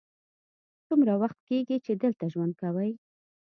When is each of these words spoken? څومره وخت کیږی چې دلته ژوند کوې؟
څومره 0.87 1.13
وخت 1.21 1.39
کیږی 1.47 1.77
چې 1.85 1.91
دلته 2.03 2.25
ژوند 2.33 2.53
کوې؟ 2.61 2.89